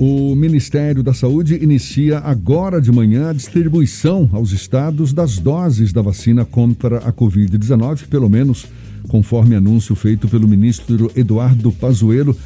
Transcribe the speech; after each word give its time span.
O 0.00 0.36
Ministério 0.36 1.02
da 1.02 1.12
Saúde 1.12 1.58
inicia 1.60 2.20
agora 2.20 2.80
de 2.80 2.92
manhã 2.92 3.30
a 3.30 3.32
distribuição 3.32 4.30
aos 4.32 4.52
estados 4.52 5.12
das 5.12 5.40
doses 5.40 5.92
da 5.92 6.00
vacina 6.00 6.44
contra 6.44 6.98
a 6.98 7.12
Covid-19, 7.12 8.06
pelo 8.06 8.30
menos 8.30 8.64
conforme 9.08 9.56
anúncio 9.56 9.96
feito 9.96 10.28
pelo 10.28 10.46
ministro 10.46 11.10
Eduardo 11.16 11.72
Pazuello. 11.72 12.36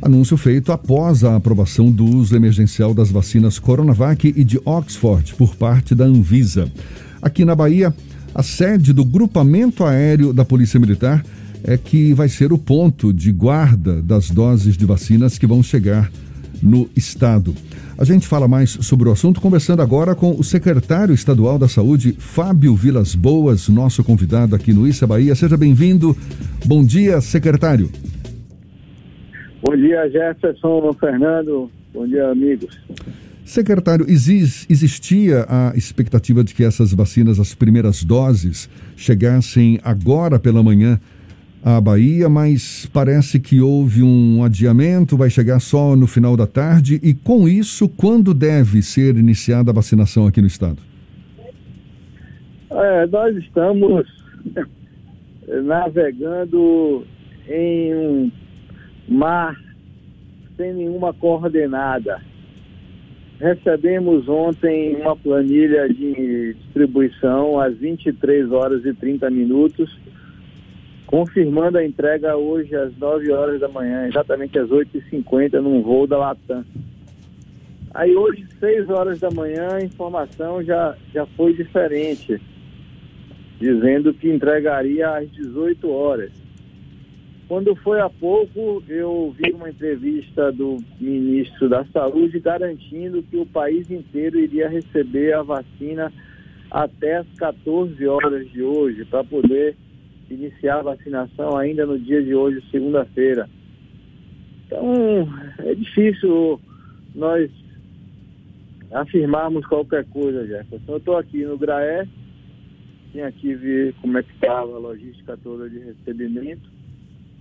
Anúncio 0.00 0.38
feito 0.38 0.72
após 0.72 1.24
a 1.24 1.36
aprovação 1.36 1.90
do 1.90 2.06
uso 2.06 2.34
emergencial 2.34 2.94
das 2.94 3.10
vacinas 3.10 3.58
Coronavac 3.58 4.32
e 4.34 4.42
de 4.42 4.58
Oxford 4.64 5.34
por 5.34 5.56
parte 5.56 5.94
da 5.94 6.06
Anvisa. 6.06 6.72
Aqui 7.20 7.44
na 7.44 7.54
Bahia, 7.54 7.94
a 8.34 8.42
sede 8.42 8.94
do 8.94 9.04
grupamento 9.04 9.84
aéreo 9.84 10.32
da 10.32 10.44
Polícia 10.44 10.80
Militar 10.80 11.22
é 11.62 11.76
que 11.76 12.14
vai 12.14 12.30
ser 12.30 12.50
o 12.50 12.56
ponto 12.56 13.12
de 13.12 13.30
guarda 13.30 14.00
das 14.00 14.30
doses 14.30 14.74
de 14.74 14.86
vacinas 14.86 15.36
que 15.36 15.46
vão 15.46 15.62
chegar 15.62 16.10
no 16.62 16.88
estado. 16.96 17.54
A 17.96 18.04
gente 18.04 18.26
fala 18.26 18.46
mais 18.46 18.70
sobre 18.70 19.08
o 19.08 19.12
assunto 19.12 19.40
conversando 19.40 19.82
agora 19.82 20.14
com 20.14 20.32
o 20.38 20.44
secretário 20.44 21.14
estadual 21.14 21.58
da 21.58 21.68
Saúde, 21.68 22.12
Fábio 22.18 22.74
Vilas 22.74 23.14
Boas, 23.14 23.68
nosso 23.68 24.04
convidado 24.04 24.54
aqui 24.54 24.72
no 24.72 24.86
Issa 24.86 25.06
Bahia. 25.06 25.34
Seja 25.34 25.56
bem-vindo. 25.56 26.16
Bom 26.64 26.84
dia, 26.84 27.20
secretário. 27.20 27.90
Bom 29.62 29.76
dia, 29.76 30.08
Jefferson, 30.10 30.92
Fernando. 31.00 31.70
Bom 31.92 32.06
dia, 32.06 32.28
amigos. 32.30 32.78
Secretário, 33.44 34.04
existia 34.08 35.46
a 35.48 35.72
expectativa 35.74 36.44
de 36.44 36.54
que 36.54 36.62
essas 36.62 36.92
vacinas, 36.92 37.40
as 37.40 37.54
primeiras 37.54 38.04
doses, 38.04 38.68
chegassem 38.94 39.80
agora 39.82 40.38
pela 40.38 40.62
manhã 40.62 41.00
à 41.62 41.80
Bahia, 41.80 42.28
mas 42.28 42.86
parece 42.92 43.40
que 43.40 43.60
houve 43.60 44.02
um 44.02 44.42
adiamento, 44.44 45.16
vai 45.16 45.28
chegar 45.28 45.60
só 45.60 45.96
no 45.96 46.06
final 46.06 46.36
da 46.36 46.46
tarde. 46.46 47.00
E 47.02 47.14
com 47.14 47.48
isso, 47.48 47.88
quando 47.88 48.32
deve 48.32 48.82
ser 48.82 49.16
iniciada 49.16 49.70
a 49.70 49.74
vacinação 49.74 50.26
aqui 50.26 50.40
no 50.40 50.46
estado? 50.46 50.78
É, 52.70 53.06
nós 53.06 53.36
estamos 53.36 54.06
navegando 55.64 57.04
em 57.48 57.94
um 57.94 58.32
mar 59.08 59.56
sem 60.56 60.74
nenhuma 60.74 61.12
coordenada. 61.14 62.20
Recebemos 63.40 64.28
ontem 64.28 64.96
uma 64.96 65.16
planilha 65.16 65.88
de 65.88 66.54
distribuição 66.54 67.60
às 67.60 67.76
23 67.78 68.50
horas 68.50 68.84
e 68.84 68.92
30 68.92 69.30
minutos 69.30 69.88
confirmando 71.08 71.78
a 71.78 71.84
entrega 71.84 72.36
hoje 72.36 72.76
às 72.76 72.94
9 72.98 73.32
horas 73.32 73.58
da 73.58 73.68
manhã, 73.68 74.06
exatamente 74.06 74.58
às 74.58 74.68
8h50, 74.68 75.54
num 75.54 75.82
voo 75.82 76.06
da 76.06 76.18
Latam. 76.18 76.62
Aí 77.94 78.14
hoje, 78.14 78.46
6 78.60 78.90
horas 78.90 79.18
da 79.18 79.30
manhã, 79.30 79.68
a 79.72 79.82
informação 79.82 80.62
já, 80.62 80.94
já 81.12 81.24
foi 81.28 81.54
diferente, 81.54 82.38
dizendo 83.58 84.12
que 84.12 84.28
entregaria 84.28 85.08
às 85.08 85.30
18 85.32 85.90
horas. 85.90 86.30
Quando 87.48 87.74
foi 87.76 87.98
há 88.00 88.10
pouco, 88.10 88.82
eu 88.86 89.34
vi 89.34 89.50
uma 89.52 89.70
entrevista 89.70 90.52
do 90.52 90.76
ministro 91.00 91.70
da 91.70 91.86
Saúde 91.86 92.38
garantindo 92.38 93.22
que 93.22 93.38
o 93.38 93.46
país 93.46 93.90
inteiro 93.90 94.38
iria 94.38 94.68
receber 94.68 95.32
a 95.32 95.42
vacina 95.42 96.12
até 96.70 97.16
as 97.16 97.26
14 97.38 98.06
horas 98.06 98.46
de 98.50 98.62
hoje, 98.62 99.06
para 99.06 99.24
poder 99.24 99.74
iniciar 100.30 100.78
a 100.78 100.82
vacinação 100.82 101.56
ainda 101.56 101.86
no 101.86 101.98
dia 101.98 102.22
de 102.22 102.34
hoje, 102.34 102.62
segunda-feira. 102.70 103.48
Então, 104.66 105.28
é 105.60 105.74
difícil 105.74 106.60
nós 107.14 107.50
afirmarmos 108.92 109.66
qualquer 109.66 110.04
coisa, 110.06 110.46
Jefferson. 110.46 110.92
Eu 110.92 110.98
estou 110.98 111.16
aqui 111.16 111.44
no 111.44 111.58
Graé, 111.58 112.06
vim 113.12 113.20
aqui 113.20 113.54
ver 113.54 113.94
como 114.00 114.18
é 114.18 114.22
que 114.22 114.32
estava 114.32 114.74
a 114.74 114.78
logística 114.78 115.36
toda 115.42 115.68
de 115.68 115.78
recebimento 115.78 116.68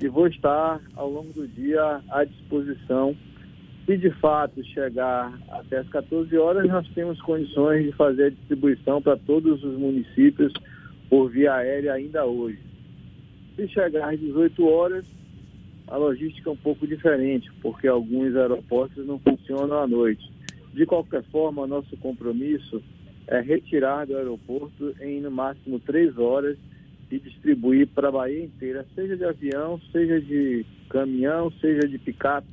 e 0.02 0.08
vou 0.08 0.28
estar 0.28 0.80
ao 0.96 1.10
longo 1.10 1.34
do 1.34 1.48
dia 1.48 2.02
à 2.10 2.24
disposição. 2.24 3.16
Se 3.86 3.98
de 3.98 4.10
fato 4.12 4.64
chegar 4.66 5.34
até 5.50 5.78
as 5.78 5.88
14 5.90 6.36
horas, 6.38 6.68
nós 6.68 6.88
temos 6.90 7.22
condições 7.22 7.86
de 7.86 7.92
fazer 7.94 8.26
a 8.26 8.30
distribuição 8.30 9.02
para 9.02 9.18
todos 9.18 9.64
os 9.64 9.78
municípios 9.78 10.52
por 11.10 11.30
via 11.30 11.54
aérea 11.54 11.94
ainda 11.94 12.26
hoje. 12.26 12.60
Se 13.58 13.68
chegar 13.70 14.14
às 14.14 14.20
18 14.20 14.66
horas, 14.66 15.06
a 15.88 15.98
logística 15.98 16.48
é 16.48 16.54
um 16.54 16.58
pouco 16.58 16.86
diferente, 16.86 17.52
porque 17.62 17.88
alguns 17.88 18.36
aeroportos 18.36 19.06
não 19.06 19.18
funcionam 19.18 19.82
à 19.82 19.88
noite. 19.88 20.32
De 20.76 20.86
qualquer 20.86 21.24
forma, 21.32 21.66
nosso 21.66 21.98
compromisso 21.98 22.82
é 23.26 23.42
retirar 23.42 24.06
do 24.06 24.16
aeroporto 24.16 24.94
em 25.02 25.20
no 25.22 25.32
máximo 25.32 25.80
três 25.80 26.16
horas 26.20 26.56
e 27.10 27.20
distribuir 27.20 27.88
para 27.88 28.10
a 28.10 28.12
Bahia 28.12 28.46
inteira, 28.46 28.86
seja 28.94 29.18
de 29.18 29.26
avião, 29.26 29.82
seja 29.92 30.22
de 30.22 30.64
caminhão, 30.88 31.52
seja 31.60 31.88
de 31.88 31.98
picape. 31.98 32.48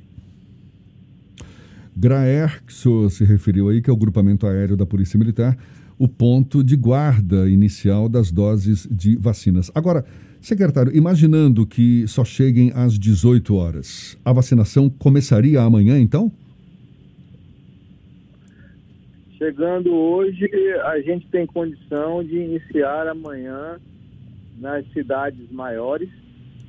Graer, 1.95 2.63
que 2.65 2.73
o 2.73 2.75
senhor 2.75 3.09
se 3.11 3.23
referiu 3.23 3.69
aí, 3.69 3.79
que 3.79 3.91
é 3.91 3.93
o 3.93 3.97
grupamento 3.97 4.47
aéreo 4.47 4.75
da 4.75 4.85
Polícia 4.87 5.19
Militar, 5.19 5.55
o 5.97 6.07
ponto 6.07 6.63
de 6.63 6.75
guarda 6.75 7.49
inicial 7.49 8.09
das 8.09 8.31
doses 8.31 8.87
de 8.91 9.15
vacinas. 9.15 9.71
Agora, 9.73 10.03
Secretário, 10.45 10.95
imaginando 10.95 11.65
que 11.65 12.07
só 12.07 12.23
cheguem 12.23 12.71
às 12.75 12.99
18 12.99 13.55
horas, 13.55 14.15
a 14.23 14.31
vacinação 14.31 14.87
começaria 14.87 15.59
amanhã, 15.59 15.99
então? 15.99 16.31
Chegando 19.39 19.91
hoje, 19.91 20.47
a 20.83 21.01
gente 21.01 21.25
tem 21.29 21.47
condição 21.47 22.23
de 22.23 22.35
iniciar 22.37 23.07
amanhã 23.07 23.79
nas 24.59 24.85
cidades 24.93 25.51
maiores. 25.51 26.09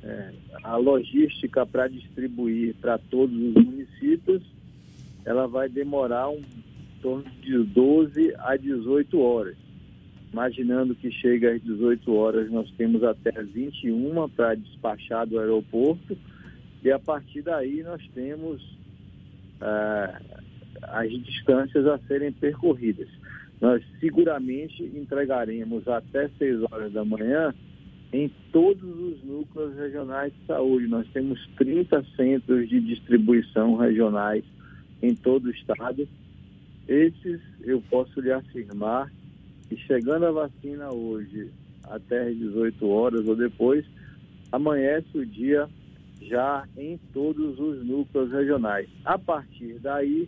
É, 0.03 0.31
a 0.63 0.75
logística 0.75 1.63
para 1.63 1.87
distribuir 1.87 2.73
para 2.81 2.97
todos 2.97 3.37
os 3.37 3.63
municípios, 3.63 4.41
ela 5.23 5.47
vai 5.47 5.69
demorar 5.69 6.29
um 6.29 6.41
torno 6.99 7.29
de 7.43 7.55
12 7.63 8.33
a 8.39 8.57
18 8.57 9.19
horas 9.19 9.66
imaginando 10.31 10.95
que 10.95 11.11
chega 11.11 11.53
às 11.53 11.61
18 11.63 12.13
horas, 12.13 12.51
nós 12.51 12.69
temos 12.77 13.03
até 13.03 13.37
as 13.39 13.49
21 13.49 14.29
para 14.29 14.55
despachar 14.55 15.25
do 15.25 15.39
aeroporto, 15.39 16.17
e 16.83 16.91
a 16.91 16.99
partir 16.99 17.41
daí 17.41 17.81
nós 17.83 18.01
temos 18.13 18.61
ah, 19.61 20.21
as 20.83 21.11
distâncias 21.23 21.85
a 21.87 21.97
serem 22.07 22.31
percorridas. 22.31 23.07
Nós 23.59 23.83
seguramente 23.99 24.83
entregaremos 24.83 25.87
até 25.87 26.29
6 26.37 26.63
horas 26.71 26.93
da 26.93 27.03
manhã 27.03 27.53
em 28.13 28.31
todos 28.51 28.83
os 28.83 29.23
núcleos 29.23 29.75
regionais 29.75 30.31
de 30.33 30.45
saúde. 30.45 30.87
Nós 30.87 31.07
temos 31.11 31.39
30 31.57 32.05
centros 32.15 32.69
de 32.69 32.79
distribuição 32.79 33.75
regionais 33.75 34.43
em 35.01 35.15
todo 35.15 35.45
o 35.45 35.51
estado. 35.51 36.07
Esses, 36.87 37.41
eu 37.63 37.81
posso 37.89 38.21
lhe 38.21 38.31
afirmar, 38.31 39.11
e 39.69 39.77
chegando 39.77 40.25
a 40.25 40.31
vacina 40.31 40.89
hoje 40.91 41.51
até 41.83 42.27
as 42.27 42.37
18 42.37 42.87
horas 42.87 43.27
ou 43.27 43.35
depois, 43.35 43.85
amanhece 44.51 45.17
o 45.17 45.25
dia 45.25 45.67
já 46.21 46.67
em 46.77 46.99
todos 47.13 47.59
os 47.59 47.85
núcleos 47.85 48.31
regionais. 48.31 48.89
A 49.05 49.17
partir 49.17 49.79
daí, 49.79 50.27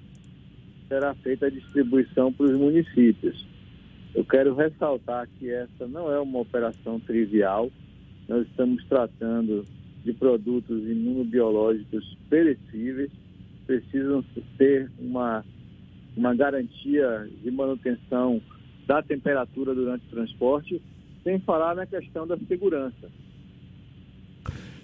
será 0.88 1.14
feita 1.16 1.48
a 1.48 1.50
distribuição 1.50 2.32
para 2.32 2.46
os 2.46 2.58
municípios. 2.58 3.46
Eu 4.14 4.26
quero 4.26 4.56
ressaltar 4.56 5.28
que 5.38 5.50
essa 5.50 5.88
não 5.88 6.12
é 6.12 6.20
uma 6.20 6.40
operação 6.40 7.00
trivial. 7.00 7.72
Nós 8.28 8.48
estamos 8.48 8.84
tratando 8.86 9.66
de 10.04 10.14
produtos 10.14 10.84
imunobiológicos 10.88 12.18
perecíveis, 12.30 13.12
precisam 13.68 14.24
ter 14.58 14.90
uma, 15.00 15.44
uma 16.16 16.34
garantia 16.34 17.30
de 17.44 17.52
manutenção 17.52 18.42
da 18.90 19.03
temperatura 19.03 19.76
durante 19.76 20.03
o 20.08 20.09
transporte, 20.09 20.82
sem 21.24 21.38
falar 21.41 21.76
na 21.76 21.86
questão 21.86 22.26
da 22.26 22.36
segurança. 22.47 23.08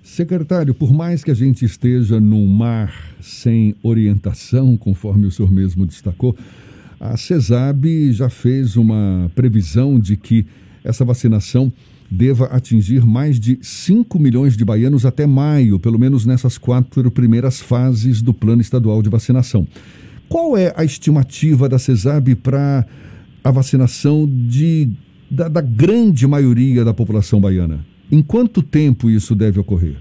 Secretário, 0.04 0.76
por 0.76 0.94
mais 0.94 1.24
que 1.24 1.32
a 1.32 1.34
gente 1.34 1.66
esteja 1.66 2.20
num 2.20 2.46
mar 2.46 2.94
sem 3.20 3.76
orientação, 3.82 4.78
conforme 4.78 5.26
o 5.26 5.32
senhor 5.32 5.52
mesmo 5.52 5.88
destacou, 5.88 6.38
a 7.00 7.18
CESAB 7.18 8.12
já 8.12 8.30
fez 8.30 8.78
uma 8.78 9.32
previsão 9.34 10.00
de 10.00 10.16
que 10.16 10.46
essa 10.84 11.04
vacinação 11.04 11.74
deva 12.10 12.46
atingir 12.46 13.04
mais 13.04 13.40
de 13.40 13.58
5 13.60 14.20
milhões 14.20 14.56
de 14.56 14.64
baianos 14.64 15.04
até 15.04 15.26
maio, 15.26 15.80
pelo 15.80 15.98
menos 15.98 16.28
nessas 16.28 16.60
quatro 16.60 17.10
primeiras 17.10 17.60
fases 17.60 18.22
do 18.22 18.36
plano 18.36 18.62
estadual 18.62 19.02
de 19.02 19.10
vacinação. 19.10 19.68
Qual 20.30 20.56
é 20.56 20.72
a 20.78 20.86
estimativa 20.86 21.68
da 21.68 21.80
CESAB 21.80 22.36
para 22.36 22.86
a 23.46 23.52
vacinação 23.52 24.28
de, 24.28 24.90
da, 25.30 25.48
da 25.48 25.62
grande 25.62 26.26
maioria 26.26 26.84
da 26.84 26.96
população 26.96 27.40
baiana? 27.40 27.86
Em 28.12 28.24
quanto 28.24 28.64
tempo 28.64 29.08
isso 29.08 29.36
deve 29.36 29.60
ocorrer? 29.60 29.98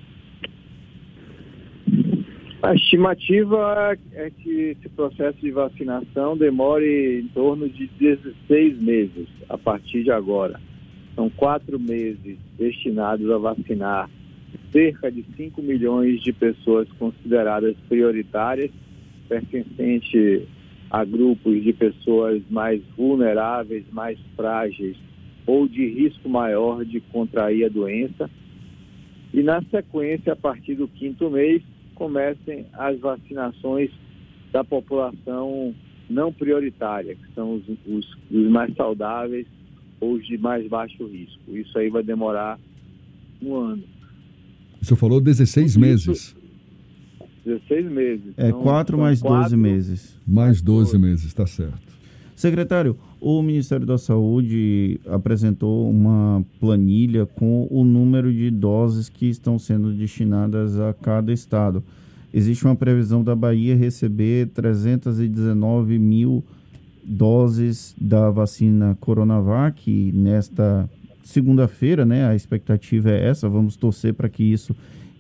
A 2.63 2.75
estimativa 2.75 3.99
é 4.15 4.31
que 4.31 4.51
esse 4.51 4.89
processo 4.89 5.37
de 5.43 5.51
vacinação 5.51 6.35
demore 6.35 7.21
em 7.21 7.29
torno 7.29 7.69
de 7.69 7.87
16 8.01 8.81
meses 8.81 9.29
a 9.47 9.59
partir 9.59 10.03
de 10.03 10.11
agora. 10.11 10.59
São 11.15 11.29
quatro 11.29 11.79
meses 11.79 12.39
destinados 12.59 13.31
a 13.31 13.37
vacinar 13.37 14.09
cerca 14.73 15.13
de 15.13 15.23
5 15.37 15.61
milhões 15.61 16.23
de 16.23 16.33
pessoas 16.33 16.89
consideradas 16.99 17.77
prioritárias, 17.91 18.71
pertencente 19.29 20.49
a 20.95 21.05
grupos 21.05 21.61
de 21.65 21.73
pessoas 21.73 22.41
mais 22.49 22.81
vulneráveis, 22.97 23.85
mais 23.91 24.17
frágeis 24.37 24.97
ou 25.45 25.67
de 25.67 25.85
risco 25.89 26.29
maior 26.29 26.85
de 26.85 27.01
contrair 27.01 27.65
a 27.65 27.69
doença. 27.69 28.31
E 29.33 29.43
na 29.43 29.61
sequência, 29.63 30.35
a 30.35 30.37
partir 30.37 30.77
do 30.77 30.87
quinto 30.87 31.29
mês, 31.29 31.61
comecem 31.97 32.67
as 32.73 32.97
vacinações 33.01 33.91
da 34.53 34.63
população 34.63 35.75
não 36.09 36.33
prioritária, 36.33 37.17
que 37.17 37.35
são 37.35 37.55
os, 37.57 37.65
os, 37.85 38.17
os 38.31 38.49
mais 38.49 38.73
saudáveis 38.77 39.49
ou 39.99 40.13
os 40.13 40.25
de 40.25 40.39
mais 40.39 40.65
baixo 40.69 41.09
risco. 41.09 41.57
Isso 41.57 41.77
aí 41.77 41.91
vai 41.91 42.05
demorar 42.05 42.57
um 43.43 43.57
ano. 43.57 43.83
O 44.81 44.85
senhor 44.85 44.97
falou 44.97 45.21
16 45.21 45.77
meses. 45.77 46.37
16 47.45 47.91
meses. 47.91 48.35
É, 48.37 48.51
4 48.53 48.97
mais 48.97 49.21
12 49.21 49.57
meses. 49.57 50.19
Mais 50.27 50.63
12 50.63 50.99
meses, 50.99 51.25
está 51.27 51.47
certo. 51.47 51.95
Secretário, 52.35 52.97
o 53.21 53.41
Ministério 53.43 53.87
da 53.87 53.97
Saúde 53.97 55.01
apresentou 55.07 55.89
uma 55.89 56.45
planilha 56.59 57.27
com 57.27 57.69
o 57.71 57.85
número 57.85 58.33
de 58.33 58.51
doses 58.51 59.09
que 59.09 59.27
estão 59.27 59.59
sendo 59.59 59.93
destinadas 59.93 60.79
a 60.81 60.93
cada 60.93 61.33
estado. 61.33 61.83
Existe 62.33 62.65
uma 62.65 62.75
previsão 62.75 63.23
da 63.23 63.37
Bahia 63.37 63.77
receber 63.77 64.49
319 64.49 65.99
mil 65.99 66.45
doses 67.05 67.95
da 68.01 68.31
vacina 68.31 68.97
Coronavac 69.01 70.13
nesta 70.13 70.91
segunda-feira, 71.23 72.05
né? 72.05 72.27
A 72.27 72.35
expectativa 72.35 73.11
é 73.11 73.29
essa, 73.29 73.49
vamos 73.49 73.77
torcer 73.77 74.15
para 74.15 74.29
que 74.29 74.43
isso 74.43 74.75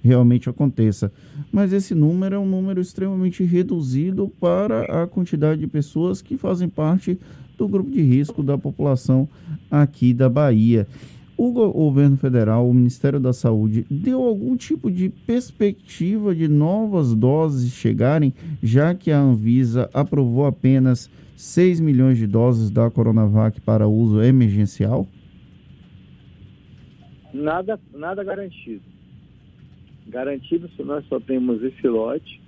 realmente 0.04 0.50
aconteça. 0.50 1.10
Mas 1.50 1.72
esse 1.72 1.94
número 1.94 2.34
é 2.34 2.38
um 2.38 2.46
número 2.46 2.80
extremamente 2.80 3.42
reduzido 3.42 4.30
para 4.38 5.02
a 5.02 5.06
quantidade 5.06 5.60
de 5.60 5.66
pessoas 5.66 6.20
que 6.20 6.36
fazem 6.36 6.68
parte 6.68 7.18
do 7.56 7.66
grupo 7.66 7.90
de 7.90 8.02
risco 8.02 8.42
da 8.42 8.58
população 8.58 9.26
aqui 9.70 10.12
da 10.12 10.28
Bahia. 10.28 10.86
O 11.36 11.50
governo 11.50 12.16
federal, 12.16 12.68
o 12.68 12.74
Ministério 12.74 13.18
da 13.18 13.32
Saúde, 13.32 13.84
deu 13.90 14.22
algum 14.22 14.56
tipo 14.56 14.88
de 14.90 15.08
perspectiva 15.08 16.34
de 16.34 16.46
novas 16.46 17.12
doses 17.14 17.72
chegarem, 17.72 18.32
já 18.62 18.94
que 18.94 19.10
a 19.10 19.18
Anvisa 19.18 19.90
aprovou 19.92 20.46
apenas 20.46 21.10
6 21.34 21.80
milhões 21.80 22.18
de 22.18 22.26
doses 22.28 22.70
da 22.70 22.88
Coronavac 22.88 23.60
para 23.62 23.88
uso 23.88 24.22
emergencial? 24.22 25.08
Nada, 27.32 27.80
nada 27.92 28.22
garantido. 28.22 28.93
Garantido 30.06 30.68
se 30.76 30.82
nós 30.82 31.04
só 31.06 31.18
temos 31.18 31.62
esse 31.62 31.88
lote. 31.88 32.40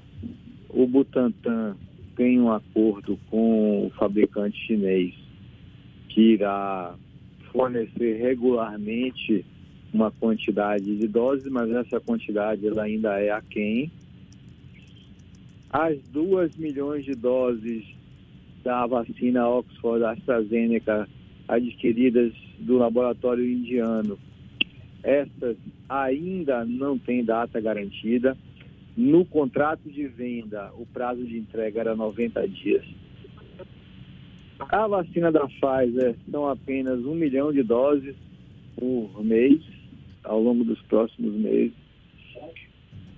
O 0.69 0.87
Butantan 0.87 1.77
tem 2.17 2.41
um 2.41 2.51
acordo 2.51 3.19
com 3.31 3.87
o 3.87 3.91
fabricante 3.91 4.59
chinês 4.67 5.15
que 6.09 6.33
irá 6.33 6.95
fornecer 7.53 8.19
regularmente 8.19 9.45
uma 9.93 10.11
quantidade 10.11 10.97
de 10.97 11.09
doses, 11.09 11.51
mas 11.51 11.71
essa 11.71 12.01
quantidade 12.01 12.67
ela 12.67 12.83
ainda 12.83 13.21
é 13.21 13.31
aquém. 13.31 13.91
As 15.71 15.99
2 16.13 16.57
milhões 16.57 17.05
de 17.05 17.13
doses 17.13 17.85
da 18.63 18.87
vacina 18.87 19.49
Oxford 19.49 20.05
AstraZeneca 20.05 21.09
adquiridas 21.49 22.33
do 22.59 22.77
laboratório 22.77 23.45
indiano, 23.45 24.19
essas 25.03 25.57
ainda 25.89 26.65
não 26.65 26.99
têm 26.99 27.25
data 27.25 27.61
garantida. 27.61 28.37
No 28.97 29.25
contrato 29.25 29.91
de 29.91 30.07
venda, 30.07 30.73
o 30.79 30.87
prazo 30.87 31.25
de 31.25 31.39
entrega 31.39 31.81
era 31.81 31.95
90 31.95 32.49
dias. 32.49 32.85
A 34.59 34.87
vacina 34.87 35.31
da 35.31 35.47
Pfizer 35.47 36.17
são 36.31 36.49
apenas 36.49 37.05
um 37.05 37.15
milhão 37.15 37.53
de 37.53 37.63
doses 37.63 38.17
por 38.75 39.23
mês, 39.23 39.61
ao 40.25 40.41
longo 40.41 40.65
dos 40.65 40.81
próximos 40.83 41.35
meses. 41.35 41.75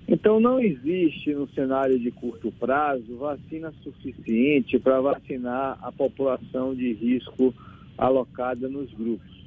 Então, 0.07 0.39
não 0.39 0.59
existe 0.59 1.33
no 1.33 1.47
cenário 1.49 1.99
de 1.99 2.11
curto 2.11 2.51
prazo 2.51 3.15
vacina 3.17 3.71
suficiente 3.83 4.79
para 4.79 4.99
vacinar 4.99 5.77
a 5.81 5.91
população 5.91 6.73
de 6.73 6.93
risco 6.93 7.53
alocada 7.97 8.67
nos 8.67 8.91
grupos. 8.91 9.38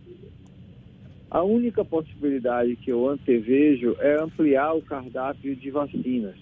A 1.33 1.43
única 1.43 1.83
possibilidade 1.83 2.77
que 2.77 2.93
eu 2.93 3.09
antevejo 3.09 3.97
é 4.01 4.23
ampliar 4.23 4.75
o 4.75 4.83
cardápio 4.83 5.57
de 5.57 5.71
vacinas. 5.71 6.35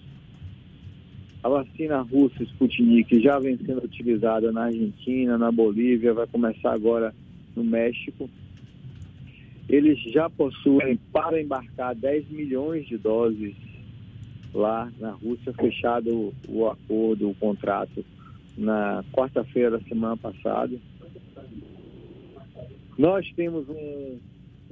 A 1.41 1.47
vacina 1.47 2.01
russa 2.01 2.43
Sputnik 2.43 3.21
já 3.21 3.39
vem 3.39 3.55
sendo 3.55 3.85
utilizada 3.85 4.51
na 4.51 4.65
Argentina, 4.65 5.37
na 5.37 5.49
Bolívia, 5.49 6.13
vai 6.13 6.27
começar 6.27 6.73
agora 6.73 7.15
no 7.55 7.63
México. 7.63 8.29
Eles 9.69 9.97
já 10.11 10.29
possuem 10.29 10.99
para 11.13 11.41
embarcar 11.41 11.95
10 11.95 12.29
milhões 12.29 12.85
de 12.85 12.97
doses 12.97 13.55
lá 14.53 14.91
na 14.99 15.11
Rússia, 15.11 15.53
fechado 15.53 16.33
o 16.49 16.67
acordo, 16.67 17.29
o 17.29 17.35
contrato 17.35 18.03
na 18.57 19.05
quarta-feira 19.13 19.71
da 19.71 19.79
semana 19.87 20.17
passada. 20.17 20.75
Nós 22.97 23.25
temos 23.37 23.69
um 23.69 24.19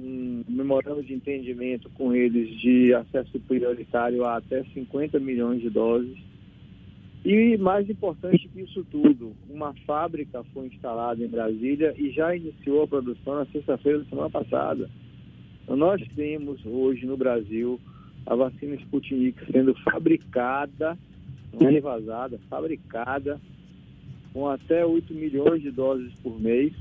um 0.00 0.42
memorando 0.48 1.02
de 1.02 1.12
entendimento 1.12 1.90
com 1.90 2.14
eles 2.14 2.58
de 2.60 2.94
acesso 2.94 3.38
prioritário 3.40 4.24
a 4.24 4.36
até 4.36 4.64
50 4.64 5.20
milhões 5.20 5.60
de 5.60 5.68
doses. 5.68 6.16
E 7.22 7.56
mais 7.58 7.88
importante 7.90 8.48
que 8.48 8.62
isso 8.62 8.82
tudo, 8.90 9.34
uma 9.48 9.74
fábrica 9.86 10.42
foi 10.54 10.68
instalada 10.68 11.22
em 11.22 11.28
Brasília 11.28 11.94
e 11.98 12.10
já 12.10 12.34
iniciou 12.34 12.82
a 12.82 12.88
produção 12.88 13.34
na 13.34 13.46
sexta-feira 13.46 13.98
da 13.98 14.04
semana 14.06 14.30
passada. 14.30 14.88
Então, 15.62 15.76
nós 15.76 16.02
temos 16.16 16.64
hoje 16.64 17.04
no 17.04 17.18
Brasil 17.18 17.78
a 18.26 18.34
vacina 18.34 18.74
Sputnik 18.76 19.38
sendo 19.52 19.74
fabricada, 19.82 20.96
não 21.52 21.68
é 21.68 21.80
vazada, 21.80 22.40
fabricada 22.48 23.38
com 24.32 24.48
até 24.48 24.86
8 24.86 25.12
milhões 25.12 25.60
de 25.60 25.70
doses 25.70 26.12
por 26.22 26.40
mês 26.40 26.72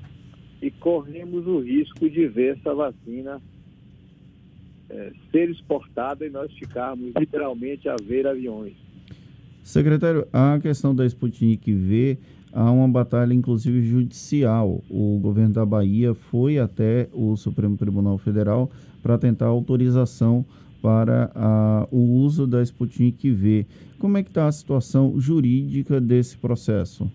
e 0.62 0.70
corremos 0.72 1.48
o 1.48 1.60
risco 1.60 2.10
de 2.10 2.28
ver 2.28 2.58
essa 2.58 2.74
vacina 2.74 3.42
é, 4.90 5.12
ser 5.32 5.50
exportada 5.50 6.26
e 6.26 6.30
nós 6.30 6.52
ficarmos 6.54 7.14
literalmente 7.18 7.88
a 7.88 7.96
ver 7.96 8.28
aviões. 8.28 8.74
Secretário, 9.64 10.28
a 10.34 10.60
questão 10.60 10.96
da 10.96 11.06
Sputnik 11.06 11.72
V, 11.72 12.18
há 12.52 12.72
uma 12.72 12.88
batalha 12.88 13.34
inclusive 13.34 13.84
judicial. 13.84 14.84
O 14.90 15.20
governo 15.20 15.54
da 15.54 15.66
Bahia 15.66 16.14
foi 16.14 16.58
até 16.58 17.08
o 17.14 17.36
Supremo 17.38 17.78
Tribunal 17.78 18.18
Federal 18.18 18.72
para 19.02 19.18
tentar 19.18 19.46
autorização 19.46 20.46
para 20.82 21.32
a, 21.36 21.88
o 21.92 22.00
uso 22.00 22.48
da 22.48 22.62
Sputnik 22.64 23.30
V. 23.30 23.66
Como 24.00 24.18
é 24.18 24.24
que 24.24 24.30
está 24.30 24.48
a 24.48 24.52
situação 24.52 25.20
jurídica 25.20 26.00
desse 26.02 26.38
processo? 26.38 27.12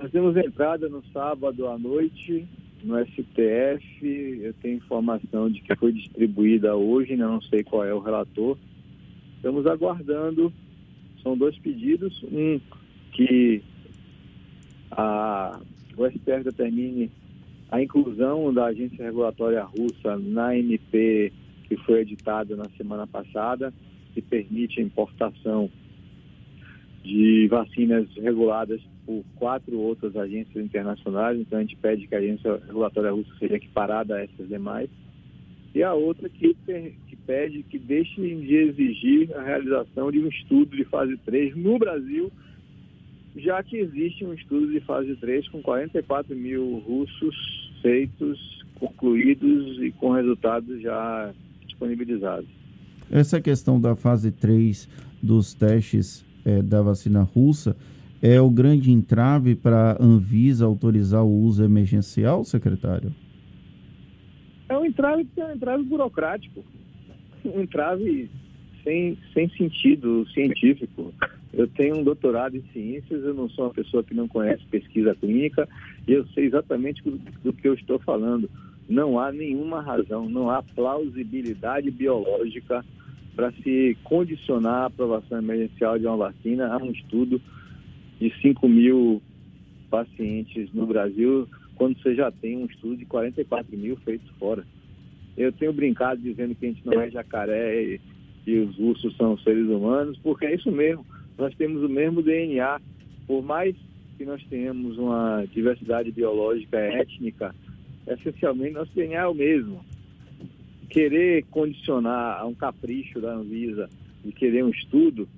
Nós 0.00 0.12
temos 0.12 0.36
entrada 0.36 0.88
no 0.88 1.02
sábado 1.12 1.66
à 1.66 1.76
noite 1.76 2.46
no 2.84 3.04
STF. 3.04 4.40
Eu 4.40 4.54
tenho 4.62 4.76
informação 4.76 5.50
de 5.50 5.60
que 5.60 5.74
foi 5.74 5.92
distribuída 5.92 6.76
hoje, 6.76 7.12
ainda 7.12 7.26
não 7.26 7.42
sei 7.42 7.64
qual 7.64 7.84
é 7.84 7.92
o 7.92 7.98
relator. 7.98 8.56
Estamos 9.34 9.66
aguardando. 9.66 10.52
São 11.20 11.36
dois 11.36 11.58
pedidos. 11.58 12.22
Um 12.30 12.60
que 13.10 13.60
a, 14.92 15.58
o 15.96 16.08
STF 16.08 16.44
determine 16.44 17.10
a 17.68 17.82
inclusão 17.82 18.54
da 18.54 18.66
agência 18.66 19.04
regulatória 19.04 19.64
russa 19.64 20.16
na 20.16 20.56
MP 20.56 21.32
que 21.64 21.76
foi 21.78 22.02
editada 22.02 22.54
na 22.54 22.68
semana 22.76 23.04
passada, 23.04 23.74
que 24.14 24.22
permite 24.22 24.80
a 24.80 24.84
importação 24.84 25.68
de 27.02 27.48
vacinas 27.48 28.06
reguladas 28.14 28.80
por 29.08 29.24
quatro 29.36 29.78
outras 29.78 30.14
agências 30.14 30.62
internacionais, 30.62 31.40
então 31.40 31.58
a 31.58 31.62
gente 31.62 31.76
pede 31.76 32.06
que 32.06 32.14
a 32.14 32.18
agência 32.18 32.60
regulatória 32.66 33.10
russa 33.10 33.30
seja 33.38 33.56
equiparada 33.56 34.16
a 34.16 34.22
essas 34.22 34.46
demais. 34.46 34.90
E 35.74 35.82
a 35.82 35.94
outra 35.94 36.28
que, 36.28 36.54
que 37.06 37.16
pede 37.26 37.62
que 37.62 37.78
deixem 37.78 38.40
de 38.40 38.54
exigir 38.54 39.34
a 39.34 39.42
realização 39.42 40.12
de 40.12 40.18
um 40.18 40.28
estudo 40.28 40.76
de 40.76 40.84
fase 40.84 41.16
3 41.24 41.56
no 41.56 41.78
Brasil, 41.78 42.30
já 43.34 43.62
que 43.62 43.78
existe 43.78 44.26
um 44.26 44.34
estudo 44.34 44.70
de 44.70 44.80
fase 44.80 45.16
3 45.16 45.48
com 45.48 45.62
44 45.62 46.36
mil 46.36 46.80
russos 46.86 47.34
feitos, 47.80 48.38
concluídos 48.78 49.82
e 49.82 49.90
com 49.92 50.12
resultados 50.12 50.82
já 50.82 51.32
disponibilizados. 51.64 52.48
Essa 53.10 53.40
questão 53.40 53.80
da 53.80 53.96
fase 53.96 54.30
3 54.30 54.86
dos 55.22 55.54
testes 55.54 56.26
é, 56.44 56.60
da 56.60 56.82
vacina 56.82 57.22
russa 57.22 57.74
é 58.22 58.40
o 58.40 58.50
grande 58.50 58.90
entrave 58.90 59.54
para 59.54 59.92
a 59.92 60.02
Anvisa 60.02 60.64
autorizar 60.64 61.24
o 61.24 61.30
uso 61.30 61.64
emergencial, 61.64 62.44
secretário? 62.44 63.14
É 64.68 64.76
um 64.76 64.84
entrave, 64.84 65.26
é 65.36 65.44
um 65.44 65.52
entrave 65.52 65.82
burocrático, 65.84 66.64
um 67.44 67.60
entrave 67.60 68.28
sem, 68.84 69.16
sem 69.32 69.48
sentido 69.50 70.26
científico. 70.30 71.12
Eu 71.52 71.66
tenho 71.68 71.98
um 71.98 72.04
doutorado 72.04 72.56
em 72.56 72.62
ciências, 72.72 73.24
eu 73.24 73.34
não 73.34 73.48
sou 73.48 73.66
uma 73.66 73.74
pessoa 73.74 74.02
que 74.02 74.14
não 74.14 74.28
conhece 74.28 74.62
pesquisa 74.70 75.14
clínica, 75.14 75.68
e 76.06 76.12
eu 76.12 76.26
sei 76.28 76.46
exatamente 76.46 77.02
do, 77.02 77.18
do 77.42 77.52
que 77.52 77.66
eu 77.66 77.74
estou 77.74 77.98
falando. 78.00 78.50
Não 78.88 79.18
há 79.18 79.32
nenhuma 79.32 79.80
razão, 79.80 80.28
não 80.28 80.50
há 80.50 80.62
plausibilidade 80.62 81.90
biológica 81.90 82.84
para 83.34 83.52
se 83.52 83.96
condicionar 84.02 84.82
a 84.82 84.86
aprovação 84.86 85.38
emergencial 85.38 85.98
de 85.98 86.06
uma 86.06 86.16
vacina 86.16 86.72
a 86.72 86.76
um 86.78 86.90
estudo 86.90 87.40
de 88.20 88.32
5 88.40 88.68
mil 88.68 89.22
pacientes 89.90 90.72
no 90.72 90.86
Brasil, 90.86 91.48
quando 91.76 92.00
você 92.00 92.14
já 92.14 92.30
tem 92.30 92.56
um 92.58 92.66
estudo 92.66 92.96
de 92.96 93.06
44 93.06 93.76
mil 93.76 93.96
feitos 93.98 94.28
fora. 94.38 94.64
Eu 95.36 95.52
tenho 95.52 95.72
brincado 95.72 96.20
dizendo 96.20 96.54
que 96.54 96.66
a 96.66 96.68
gente 96.68 96.84
não 96.84 97.00
é 97.00 97.10
jacaré 97.10 97.82
e, 97.82 98.00
e 98.46 98.58
os 98.58 98.78
ursos 98.78 99.16
são 99.16 99.38
seres 99.38 99.68
humanos, 99.68 100.18
porque 100.18 100.46
é 100.46 100.54
isso 100.54 100.70
mesmo. 100.70 101.06
Nós 101.38 101.54
temos 101.54 101.82
o 101.82 101.88
mesmo 101.88 102.22
DNA. 102.22 102.80
Por 103.26 103.42
mais 103.42 103.76
que 104.16 104.24
nós 104.24 104.42
tenhamos 104.50 104.98
uma 104.98 105.44
diversidade 105.52 106.10
biológica 106.10 106.76
étnica, 106.76 107.54
essencialmente 108.06 108.74
nosso 108.74 108.92
DNA 108.94 109.20
é 109.20 109.26
o 109.26 109.34
mesmo. 109.34 109.84
Querer 110.90 111.44
condicionar 111.50 112.40
a 112.40 112.46
um 112.46 112.54
capricho 112.54 113.20
da 113.20 113.34
Anvisa 113.34 113.88
de 114.24 114.32
querer 114.32 114.64
um 114.64 114.70
estudo, 114.70 115.28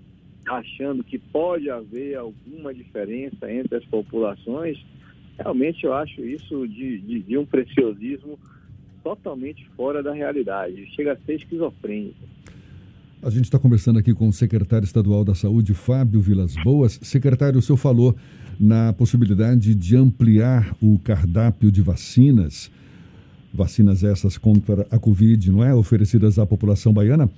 achando 0.58 1.04
que 1.04 1.18
pode 1.18 1.70
haver 1.70 2.16
alguma 2.16 2.74
diferença 2.74 3.50
entre 3.50 3.76
as 3.76 3.84
populações, 3.84 4.78
realmente 5.38 5.84
eu 5.84 5.94
acho 5.94 6.24
isso 6.24 6.66
de, 6.66 6.98
de, 6.98 7.22
de 7.22 7.38
um 7.38 7.46
preciosismo 7.46 8.38
totalmente 9.02 9.64
fora 9.76 10.02
da 10.02 10.12
realidade. 10.12 10.86
Chega 10.94 11.12
a 11.12 11.16
ser 11.16 11.36
esquizofrênico. 11.36 12.18
A 13.22 13.30
gente 13.30 13.44
está 13.44 13.58
conversando 13.58 13.98
aqui 13.98 14.14
com 14.14 14.28
o 14.28 14.32
secretário 14.32 14.84
estadual 14.84 15.24
da 15.24 15.34
Saúde, 15.34 15.74
Fábio 15.74 16.20
Vilas 16.20 16.54
Boas. 16.64 16.98
Secretário, 17.02 17.58
o 17.58 17.62
senhor 17.62 17.76
falou 17.76 18.16
na 18.58 18.92
possibilidade 18.92 19.74
de 19.74 19.96
ampliar 19.96 20.74
o 20.82 20.98
cardápio 20.98 21.70
de 21.70 21.82
vacinas, 21.82 22.70
vacinas 23.52 24.02
essas 24.02 24.36
contra 24.36 24.86
a 24.90 24.98
Covid, 24.98 25.50
não 25.52 25.62
é? 25.62 25.74
Oferecidas 25.74 26.38
à 26.38 26.46
população 26.46 26.92
baiana. 26.92 27.30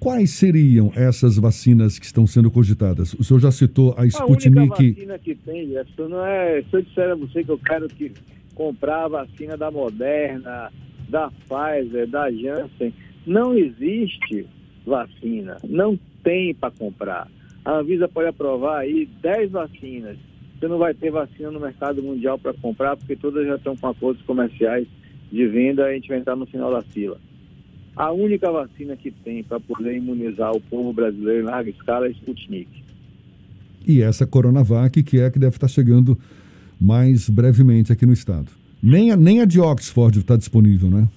Quais 0.00 0.30
seriam 0.30 0.92
essas 0.94 1.36
vacinas 1.36 1.98
que 1.98 2.06
estão 2.06 2.26
sendo 2.26 2.50
cogitadas? 2.50 3.14
O 3.14 3.24
senhor 3.24 3.40
já 3.40 3.50
citou 3.50 3.94
a 3.96 4.06
Sputnik. 4.06 4.58
A 4.58 4.62
única 4.62 4.76
vacina 4.76 5.18
que 5.18 5.34
tem, 5.34 5.68
Jefferson, 5.68 6.08
não 6.08 6.24
é. 6.24 6.62
Se 6.62 6.76
eu 6.76 6.82
disser 6.82 7.10
a 7.10 7.14
você 7.16 7.42
que 7.42 7.50
eu 7.50 7.58
quero 7.58 7.88
que 7.88 8.12
comprar 8.54 9.04
a 9.04 9.08
vacina 9.08 9.56
da 9.56 9.70
Moderna, 9.70 10.70
da 11.08 11.30
Pfizer, 11.30 12.06
da 12.08 12.30
Janssen, 12.30 12.94
não 13.26 13.56
existe 13.56 14.46
vacina, 14.86 15.56
não 15.64 15.98
tem 16.22 16.54
para 16.54 16.70
comprar. 16.70 17.28
A 17.64 17.78
Anvisa 17.78 18.08
pode 18.08 18.28
aprovar 18.28 18.80
aí 18.80 19.08
10 19.20 19.50
vacinas. 19.50 20.16
Você 20.58 20.68
não 20.68 20.78
vai 20.78 20.94
ter 20.94 21.10
vacina 21.10 21.50
no 21.50 21.60
mercado 21.60 22.02
mundial 22.02 22.38
para 22.38 22.54
comprar, 22.54 22.96
porque 22.96 23.14
todas 23.14 23.46
já 23.46 23.56
estão 23.56 23.76
com 23.76 23.86
acordos 23.86 24.22
comerciais 24.24 24.86
de 25.30 25.46
venda, 25.46 25.84
a 25.84 25.92
gente 25.92 26.08
vai 26.08 26.18
entrar 26.18 26.36
no 26.36 26.46
final 26.46 26.72
da 26.72 26.82
fila. 26.82 27.18
A 27.98 28.12
única 28.12 28.48
vacina 28.48 28.96
que 28.96 29.10
tem 29.10 29.42
para 29.42 29.58
poder 29.58 29.96
imunizar 29.96 30.52
o 30.52 30.60
povo 30.60 30.92
brasileiro 30.92 31.42
em 31.42 31.46
larga 31.46 31.68
escala 31.68 32.06
é 32.06 32.10
Sputnik. 32.10 32.70
E 33.84 34.00
essa 34.02 34.24
Coronavac, 34.24 35.02
que 35.02 35.18
é 35.18 35.26
a 35.26 35.30
que 35.32 35.38
deve 35.40 35.56
estar 35.56 35.66
chegando 35.66 36.16
mais 36.80 37.28
brevemente 37.28 37.92
aqui 37.92 38.06
no 38.06 38.12
estado. 38.12 38.52
Nem 38.80 39.10
a, 39.10 39.16
nem 39.16 39.40
a 39.40 39.44
de 39.44 39.58
Oxford 39.58 40.16
está 40.16 40.36
disponível, 40.36 40.88
né? 40.88 41.08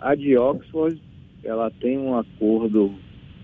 A 0.00 0.16
de 0.16 0.36
Oxford, 0.36 1.00
ela 1.44 1.70
tem 1.70 1.96
um 1.96 2.18
acordo 2.18 2.92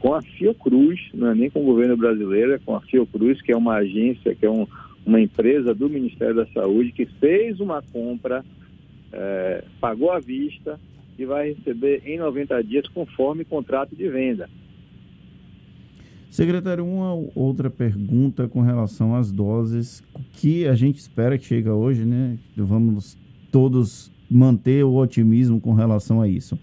com 0.01 0.13
a 0.13 0.21
Fiocruz, 0.21 0.99
não 1.15 1.29
é 1.29 1.37
nem 1.37 1.49
com 1.49 1.61
o 1.63 1.67
governo 1.67 1.97
brasileiro, 1.97 2.55
é 2.55 2.59
com 2.59 2.75
a 2.75 2.81
Fiocruz, 2.81 3.41
que 3.41 3.53
é 3.53 3.57
uma 3.57 3.75
agência, 3.75 4.35
que 4.35 4.45
é 4.45 4.51
um, 4.51 4.67
uma 5.07 5.21
empresa 5.21 5.73
do 5.73 5.89
Ministério 5.89 6.35
da 6.35 6.47
Saúde, 6.47 6.91
que 6.91 7.07
fez 7.21 7.61
uma 7.61 7.81
compra, 7.81 8.45
é, 9.13 9.63
pagou 9.81 10.11
à 10.11 10.19
vista 10.19 10.81
e 11.19 11.25
vai 11.25 11.53
receber 11.53 12.03
em 12.05 12.19
90 12.19 12.63
dias 12.63 12.89
conforme 12.89 13.45
contrato 13.45 13.95
de 13.95 14.09
venda. 14.09 14.49
Secretário, 16.31 16.85
uma 16.85 17.15
outra 17.35 17.71
pergunta 17.71 18.47
com 18.47 18.61
relação 18.61 19.15
às 19.15 19.33
doses 19.33 20.03
que 20.33 20.67
a 20.67 20.75
gente 20.75 20.99
espera 20.99 21.39
que 21.39 21.47
chegue 21.47 21.69
hoje, 21.69 22.05
né? 22.05 22.37
Vamos 22.55 23.17
todos 23.51 24.13
manter 24.31 24.85
o 24.85 24.97
otimismo 24.97 25.61
com 25.61 25.73
relação 25.73 26.21
a 26.21 26.29
isso. 26.29 26.59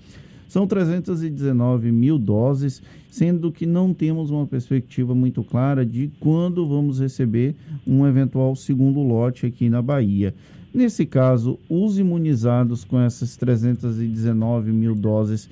São 0.47 0.67
319 0.67 1.91
mil 1.91 2.19
doses, 2.19 2.83
sendo 3.09 3.51
que 3.51 3.65
não 3.65 3.91
temos 3.91 4.29
uma 4.29 4.45
perspectiva 4.45 5.15
muito 5.15 5.43
clara 5.43 5.83
de 5.83 6.11
quando 6.19 6.67
vamos 6.67 6.99
receber 6.99 7.55
um 7.87 8.05
eventual 8.05 8.55
segundo 8.55 9.01
lote 9.01 9.47
aqui 9.47 9.67
na 9.67 9.81
Bahia. 9.81 10.35
Nesse 10.73 11.05
caso, 11.05 11.59
os 11.69 11.99
imunizados 11.99 12.83
com 12.83 12.99
essas 12.99 13.37
319 13.37 14.71
mil 14.71 14.95
doses, 14.95 15.47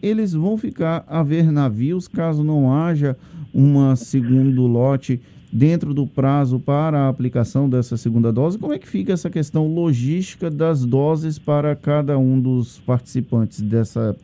eles 0.00 0.34
vão 0.34 0.56
ficar 0.56 1.04
a 1.08 1.20
ver 1.22 1.50
navios 1.50 2.06
caso 2.06 2.44
não 2.44 2.72
haja 2.72 3.16
um 3.52 3.96
segundo 3.96 4.66
lote 4.66 5.20
dentro 5.52 5.92
do 5.92 6.06
prazo 6.06 6.60
para 6.60 7.00
a 7.00 7.08
aplicação 7.08 7.68
dessa 7.68 7.96
segunda 7.96 8.32
dose. 8.32 8.56
Como 8.56 8.72
é 8.72 8.78
que 8.78 8.86
fica 8.86 9.12
essa 9.12 9.28
questão 9.28 9.66
logística 9.66 10.48
das 10.48 10.84
doses 10.84 11.40
para 11.40 11.74
cada 11.74 12.16
um 12.16 12.38
dos 12.40 12.78
participantes 12.80 13.60
dessa 13.60 14.14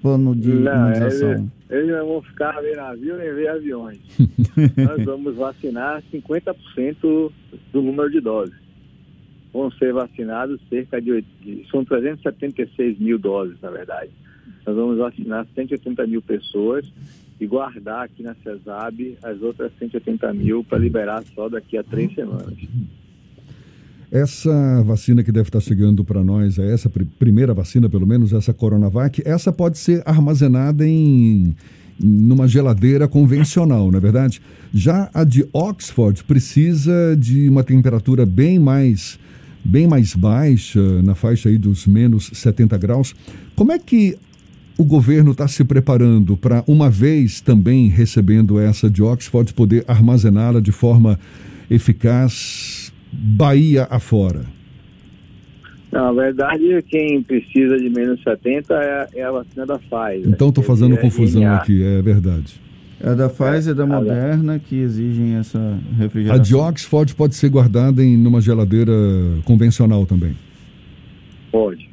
plano 0.00 0.36
de 0.36 0.48
não, 0.48 0.72
imunização? 0.72 1.30
Eles, 1.30 1.46
eles 1.70 1.90
não 1.90 2.06
vão 2.06 2.22
ficar 2.22 2.56
a 2.56 2.60
ver 2.60 2.76
navio 2.76 3.16
nem 3.16 3.34
ver 3.34 3.48
aviões. 3.48 3.98
Nós 4.76 5.04
vamos 5.04 5.34
vacinar 5.34 6.02
50% 6.12 7.32
do 7.72 7.82
número 7.82 8.10
de 8.10 8.20
doses 8.20 8.61
vão 9.52 9.70
ser 9.72 9.92
vacinados 9.92 10.60
cerca 10.68 11.00
de, 11.00 11.24
são 11.70 11.84
376 11.84 12.98
mil 12.98 13.18
doses, 13.18 13.56
na 13.60 13.70
verdade. 13.70 14.10
Nós 14.66 14.76
vamos 14.76 14.98
vacinar 14.98 15.46
180 15.54 16.06
mil 16.06 16.22
pessoas 16.22 16.90
e 17.40 17.46
guardar 17.46 18.04
aqui 18.04 18.22
na 18.22 18.34
CESAB 18.36 19.18
as 19.22 19.42
outras 19.42 19.72
180 19.78 20.32
mil 20.32 20.64
para 20.64 20.78
liberar 20.78 21.22
só 21.34 21.48
daqui 21.48 21.76
a 21.76 21.82
três 21.82 22.14
semanas. 22.14 22.56
Essa 24.10 24.82
vacina 24.84 25.24
que 25.24 25.32
deve 25.32 25.48
estar 25.48 25.60
chegando 25.60 26.04
para 26.04 26.22
nós, 26.22 26.58
é 26.58 26.72
essa 26.72 26.90
primeira 27.18 27.54
vacina, 27.54 27.88
pelo 27.88 28.06
menos, 28.06 28.32
essa 28.32 28.52
Coronavac, 28.52 29.22
essa 29.24 29.50
pode 29.50 29.78
ser 29.78 30.02
armazenada 30.04 30.86
em 30.86 31.56
numa 31.98 32.48
geladeira 32.48 33.06
convencional, 33.06 33.90
não 33.90 33.98
é 33.98 34.00
verdade? 34.00 34.40
Já 34.72 35.08
a 35.14 35.24
de 35.24 35.46
Oxford 35.52 36.24
precisa 36.24 37.16
de 37.16 37.48
uma 37.48 37.62
temperatura 37.62 38.26
bem 38.26 38.58
mais 38.58 39.18
bem 39.64 39.86
mais 39.86 40.14
baixa, 40.14 40.80
na 41.02 41.14
faixa 41.14 41.48
aí 41.48 41.58
dos 41.58 41.86
menos 41.86 42.30
70 42.32 42.76
graus. 42.78 43.14
Como 43.54 43.72
é 43.72 43.78
que 43.78 44.16
o 44.76 44.84
governo 44.84 45.32
está 45.32 45.46
se 45.46 45.64
preparando 45.64 46.36
para, 46.36 46.64
uma 46.66 46.90
vez 46.90 47.40
também 47.40 47.88
recebendo 47.88 48.58
essa 48.58 48.90
de 48.90 49.02
Oxford, 49.02 49.52
poder 49.54 49.84
armazená-la 49.86 50.60
de 50.60 50.72
forma 50.72 51.18
eficaz, 51.70 52.92
Bahia 53.12 53.86
afora? 53.90 54.44
Na 55.92 56.10
verdade, 56.10 56.82
quem 56.88 57.22
precisa 57.22 57.76
de 57.76 57.90
menos 57.90 58.22
70 58.22 58.74
é, 58.74 59.08
é 59.20 59.24
a 59.24 59.30
vacina 59.30 59.66
da 59.66 59.78
Pfizer. 59.78 60.26
Então 60.26 60.48
estou 60.48 60.64
fazendo 60.64 60.94
é 60.94 60.96
confusão 60.96 61.46
aqui, 61.54 61.82
é 61.82 62.00
verdade. 62.00 62.54
É 63.02 63.16
da 63.16 63.28
Pfizer 63.28 63.72
e 63.72 63.76
da 63.76 63.84
Moderna 63.84 64.60
que 64.60 64.76
exigem 64.76 65.34
essa 65.34 65.58
refrigeração. 65.98 66.40
A 66.40 66.44
de 66.44 66.54
Oxford 66.54 67.14
pode 67.16 67.34
ser 67.34 67.48
guardada 67.48 68.02
em 68.02 68.16
numa 68.16 68.40
geladeira 68.40 68.92
convencional 69.44 70.06
também? 70.06 70.36
Pode. 71.50 71.90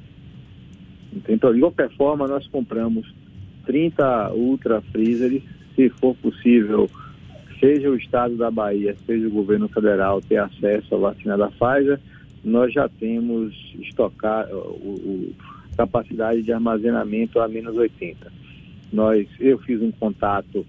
Então, 1.27 1.51
de 1.51 1.59
qualquer 1.59 1.89
forma, 1.95 2.27
nós 2.27 2.45
compramos 2.47 3.11
30 3.65 4.33
Ultra 4.33 4.81
Freezers, 4.91 5.41
se 5.75 5.89
for 5.89 6.15
possível, 6.15 6.87
seja 7.59 7.89
o 7.89 7.95
estado 7.95 8.37
da 8.37 8.51
Bahia, 8.51 8.95
seja 9.07 9.27
o 9.27 9.31
governo 9.31 9.67
federal 9.67 10.21
ter 10.21 10.37
acesso 10.37 10.93
à 10.93 10.97
vacina 10.99 11.35
da 11.35 11.47
Pfizer, 11.47 11.99
nós 12.43 12.71
já 12.71 12.87
temos 12.87 13.53
estocar 13.79 14.47
o, 14.51 14.93
o 14.93 15.35
capacidade 15.75 16.43
de 16.43 16.53
armazenamento 16.53 17.39
a 17.39 17.47
menos 17.47 17.75
80. 17.75 18.31
Nós, 18.91 19.27
eu 19.39 19.57
fiz 19.59 19.81
um 19.81 19.91
contato 19.91 20.65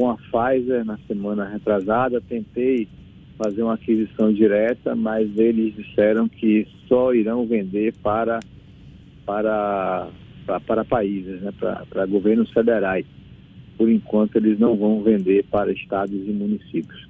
com 0.00 0.08
a 0.08 0.16
Pfizer 0.16 0.82
na 0.82 0.98
semana 1.06 1.46
retrasada, 1.46 2.22
tentei 2.26 2.88
fazer 3.36 3.62
uma 3.62 3.74
aquisição 3.74 4.32
direta, 4.32 4.96
mas 4.96 5.28
eles 5.36 5.76
disseram 5.76 6.26
que 6.26 6.66
só 6.88 7.12
irão 7.12 7.46
vender 7.46 7.92
para, 8.02 8.40
para 9.26 10.08
para 10.66 10.84
países, 10.84 11.42
né, 11.42 11.52
para 11.60 12.06
governos 12.06 12.50
federais. 12.50 13.04
Por 13.76 13.90
enquanto, 13.90 14.36
eles 14.36 14.58
não 14.58 14.74
vão 14.74 15.02
vender 15.02 15.44
para 15.50 15.70
estados 15.70 16.18
e 16.26 16.32
municípios. 16.32 17.06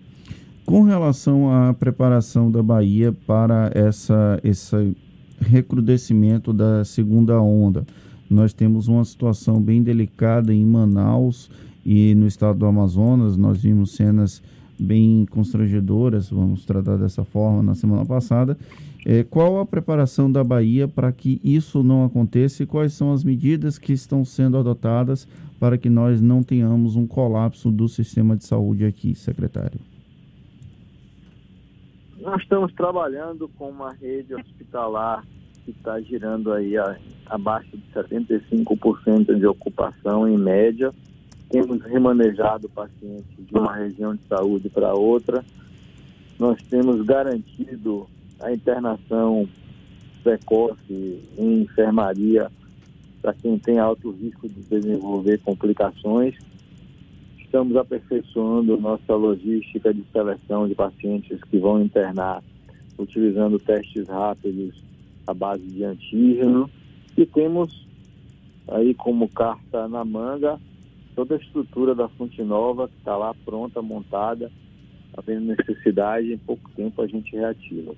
Com 0.67 0.83
relação 0.83 1.49
à 1.49 1.73
preparação 1.73 2.51
da 2.51 2.63
Bahia 2.63 3.13
para 3.25 3.71
essa, 3.73 4.39
esse 4.43 4.97
recrudescimento 5.41 6.53
da 6.53 6.85
segunda 6.85 7.41
onda, 7.41 7.87
nós 8.29 8.53
temos 8.53 8.89
uma 8.89 9.05
situação 9.05 9.61
bem 9.61 9.81
delicada 9.83 10.53
em 10.53 10.65
Manaus 10.67 11.51
e 11.85 12.15
no 12.15 12.27
estado 12.27 12.59
do 12.59 12.67
Amazonas. 12.67 13.37
Nós 13.37 13.63
vimos 13.63 13.95
cenas 13.95 14.43
bem 14.79 15.27
constrangedoras, 15.27 16.31
vamos 16.31 16.65
tratar 16.65 16.97
dessa 16.97 17.25
forma, 17.25 17.63
na 17.63 17.75
semana 17.75 18.05
passada. 18.05 18.57
É, 19.05 19.25
qual 19.25 19.61
a 19.61 19.67
preparação 19.67 20.31
da 20.31 20.45
Bahia 20.45 20.87
para 20.87 21.11
que 21.11 21.41
isso 21.43 21.83
não 21.83 22.05
aconteça 22.05 22.63
e 22.63 22.67
quais 22.67 22.93
são 22.93 23.13
as 23.13 23.25
medidas 23.25 23.79
que 23.79 23.93
estão 23.93 24.25
sendo 24.25 24.59
adotadas 24.59 25.27
para 25.59 25.79
que 25.79 25.89
nós 25.89 26.21
não 26.21 26.43
tenhamos 26.43 26.97
um 26.97 27.07
colapso 27.07 27.71
do 27.71 27.89
sistema 27.89 28.37
de 28.37 28.45
saúde 28.45 28.85
aqui, 28.85 29.15
secretário? 29.15 29.81
Nós 32.21 32.43
estamos 32.43 32.73
trabalhando 32.75 33.49
com 33.49 33.71
uma 33.71 33.93
rede 33.93 34.35
hospitalar 34.35 35.25
que 35.65 35.71
está 35.71 35.99
girando 36.01 36.53
aí 36.53 36.77
a, 36.77 36.97
abaixo 37.27 37.77
de 37.77 37.85
75% 37.95 39.39
de 39.39 39.47
ocupação 39.47 40.29
em 40.29 40.37
média. 40.37 40.93
Temos 41.51 41.83
remanejado 41.83 42.69
pacientes 42.69 43.27
de 43.37 43.59
uma 43.59 43.75
região 43.75 44.15
de 44.15 44.23
saúde 44.29 44.69
para 44.69 44.95
outra. 44.95 45.45
Nós 46.39 46.63
temos 46.71 47.05
garantido 47.05 48.09
a 48.39 48.53
internação 48.53 49.49
precoce 50.23 51.21
em 51.37 51.63
enfermaria 51.63 52.51
para 53.21 53.35
quem 53.35 53.59
tem 53.59 53.79
alto 53.79 54.13
risco 54.13 54.49
de 54.49 54.61
desenvolver 54.63 55.39
complicações. 55.41 56.37
Estamos 57.39 57.77
aperfeiçoando 57.77 58.81
nossa 58.81 59.15
logística 59.15 59.93
de 59.93 60.05
seleção 60.13 60.69
de 60.69 60.75
pacientes 60.77 61.43
que 61.51 61.59
vão 61.59 61.83
internar 61.83 62.43
utilizando 62.97 63.59
testes 63.59 64.07
rápidos 64.07 64.81
à 65.27 65.35
base 65.35 65.67
de 65.67 65.83
antígeno 65.83 66.71
e 67.17 67.27
temos 67.27 67.87
aí 68.69 68.95
como 68.95 69.29
carta 69.29 69.89
na 69.89 70.05
manga 70.05 70.61
toda 71.21 71.35
a 71.35 71.39
estrutura 71.39 71.95
da 71.95 72.09
Fonte 72.09 72.43
Nova 72.43 72.89
que 72.89 72.95
está 72.97 73.15
lá 73.15 73.35
pronta, 73.45 73.83
montada, 73.83 74.51
havendo 75.15 75.55
necessidade, 75.55 76.33
em 76.33 76.39
pouco 76.39 76.71
tempo 76.75 77.03
a 77.03 77.07
gente 77.07 77.37
reativa. 77.37 77.95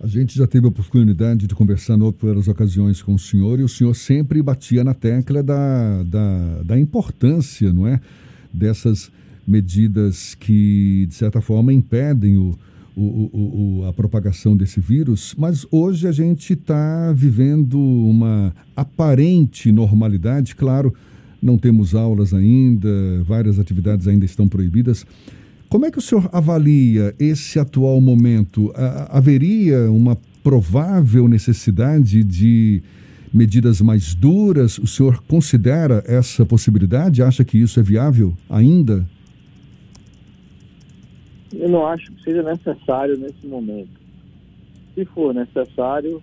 A 0.00 0.06
gente 0.06 0.36
já 0.38 0.46
teve 0.46 0.66
a 0.66 0.68
oportunidade 0.68 1.48
de 1.48 1.54
conversar 1.56 1.98
em 1.98 2.02
outras 2.02 2.46
ocasiões 2.46 3.02
com 3.02 3.14
o 3.14 3.18
senhor 3.18 3.58
e 3.58 3.64
o 3.64 3.68
senhor 3.68 3.94
sempre 3.94 4.40
batia 4.40 4.84
na 4.84 4.94
tecla 4.94 5.42
da, 5.42 6.04
da, 6.04 6.62
da 6.62 6.78
importância, 6.78 7.72
não 7.72 7.88
é? 7.88 8.00
Dessas 8.52 9.10
medidas 9.46 10.36
que, 10.36 11.06
de 11.06 11.14
certa 11.14 11.40
forma, 11.40 11.72
impedem 11.72 12.36
o, 12.36 12.56
o, 12.96 13.80
o, 13.80 13.86
a 13.88 13.92
propagação 13.92 14.56
desse 14.56 14.78
vírus, 14.78 15.34
mas 15.36 15.66
hoje 15.68 16.06
a 16.06 16.12
gente 16.12 16.52
está 16.52 17.12
vivendo 17.12 17.76
uma 17.76 18.54
aparente 18.76 19.72
normalidade. 19.72 20.54
Claro, 20.54 20.94
não 21.42 21.58
temos 21.58 21.94
aulas 21.94 22.32
ainda, 22.32 22.88
várias 23.24 23.58
atividades 23.58 24.06
ainda 24.06 24.24
estão 24.24 24.46
proibidas. 24.46 25.04
Como 25.68 25.84
é 25.86 25.90
que 25.90 25.98
o 25.98 26.02
senhor 26.02 26.28
avalia 26.32 27.14
esse 27.18 27.58
atual 27.58 28.00
momento? 28.00 28.72
Haveria 29.08 29.90
uma 29.90 30.16
provável 30.42 31.26
necessidade 31.26 32.22
de 32.22 32.82
medidas 33.32 33.80
mais 33.80 34.14
duras? 34.14 34.78
O 34.78 34.86
senhor 34.86 35.22
considera 35.22 36.04
essa 36.06 36.44
possibilidade? 36.44 37.22
Acha 37.22 37.42
que 37.42 37.58
isso 37.58 37.80
é 37.80 37.82
viável 37.82 38.36
ainda? 38.48 39.08
Eu 41.52 41.68
não 41.68 41.86
acho 41.86 42.12
que 42.12 42.22
seja 42.22 42.42
necessário 42.42 43.18
nesse 43.18 43.46
momento. 43.46 44.00
Se 44.94 45.04
for 45.06 45.34
necessário, 45.34 46.22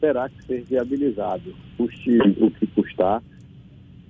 terá 0.00 0.28
que 0.28 0.44
ser 0.44 0.64
viabilizado, 0.64 1.54
custe 1.76 2.18
o 2.40 2.50
que 2.50 2.66
custar, 2.66 3.22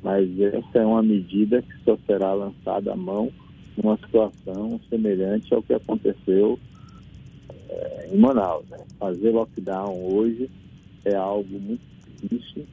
mas 0.03 0.29
essa 0.41 0.79
é 0.79 0.85
uma 0.85 1.03
medida 1.03 1.62
que 1.62 1.85
só 1.85 1.97
será 2.07 2.33
lançada 2.33 2.93
à 2.93 2.97
mão 2.97 3.31
uma 3.77 3.97
situação 3.97 4.81
semelhante 4.88 5.53
ao 5.55 5.62
que 5.62 5.73
aconteceu 5.73 6.59
é, 7.69 8.11
em 8.12 8.19
Manaus. 8.19 8.67
Né? 8.69 8.79
Fazer 8.99 9.31
lockdown 9.31 10.12
hoje 10.12 10.51
é 11.05 11.15
algo 11.15 11.59
muito 11.59 11.83
difícil, 12.21 12.67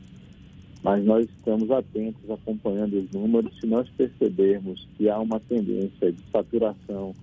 mas 0.83 1.03
nós 1.03 1.25
estamos 1.25 1.69
atentos, 1.71 2.29
acompanhando 2.29 2.97
os 2.97 3.11
números. 3.11 3.57
Se 3.59 3.67
nós 3.67 3.87
percebermos 3.89 4.87
que 4.97 5.09
há 5.09 5.19
uma 5.19 5.39
tendência 5.39 6.11
de 6.11 6.21
saturação 6.31 7.13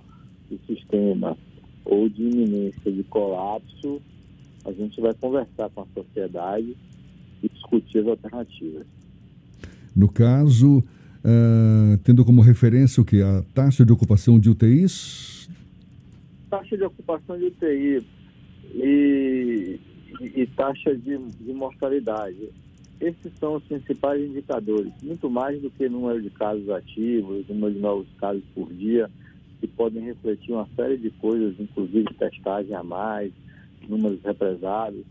do 0.51 0.59
sistema 0.67 1.37
ou 1.85 2.09
de 2.09 2.23
iminência 2.23 2.91
de 2.91 3.03
colapso, 3.05 4.01
a 4.65 4.73
gente 4.73 5.01
vai 5.01 5.15
conversar 5.15 5.71
com 5.71 5.83
a 5.83 5.87
sociedade 5.95 6.77
e 7.43 7.49
discutir 7.49 7.99
as 8.01 8.09
alternativas. 8.09 8.96
No 9.97 10.11
caso, 10.11 10.81
uh, 10.81 11.97
tendo 12.05 12.23
como 12.23 12.43
referência 12.43 13.03
o 13.03 13.05
que? 13.05 13.23
A 13.23 13.43
taxa 13.55 13.83
de 13.83 13.91
ocupação 13.91 14.39
de 14.39 14.51
UTIs? 14.51 15.49
Taxa 16.51 16.77
de 16.77 16.85
ocupação 16.85 17.39
de 17.39 17.47
UTI 17.47 18.05
e, 18.75 19.81
e, 20.21 20.47
taxa 20.49 20.95
de, 20.95 21.17
de 21.17 21.53
mortalidade. 21.55 22.51
Esses 23.01 23.33
são 23.41 23.55
os 23.55 23.65
principais 23.65 24.23
indicadores, 24.23 24.93
muito 25.03 25.31
mais 25.31 25.61
do 25.63 25.71
que 25.71 25.89
número 25.89 26.21
de 26.21 26.31
casos 26.31 26.69
ativos, 26.69 27.49
número 27.49 27.73
de 27.73 27.81
novos 27.81 28.07
casos 28.19 28.43
por 28.55 28.71
dia, 28.75 29.11
que 29.61 29.67
podem 29.67 30.05
refletir 30.05 30.53
uma 30.53 30.69
série 30.77 30.99
de 30.99 31.11
coisas, 31.11 31.55
inclusive 31.59 32.07
testagem 32.19 32.75
a 32.75 32.83
mais, 32.83 33.33
números 33.89 34.21
represados. 34.23 35.05